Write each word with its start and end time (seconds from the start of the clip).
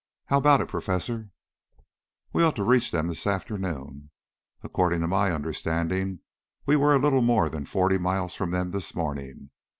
How 0.29 0.39
about 0.39 0.61
it, 0.61 0.67
Professor?" 0.67 1.29
"We 2.33 2.41
ought 2.41 2.55
to 2.55 2.63
reach 2.63 2.89
them 2.89 3.07
this 3.07 3.27
afternoon. 3.27 4.09
According 4.63 5.01
to 5.01 5.07
my 5.07 5.31
understanding, 5.31 6.21
we 6.65 6.75
were 6.75 6.95
a 6.95 6.99
little 6.99 7.21
more 7.21 7.49
than 7.49 7.65
forty 7.65 7.99
miles 7.99 8.33
from 8.33 8.49
them 8.49 8.71
this 8.71 8.95
morning. 8.95 9.51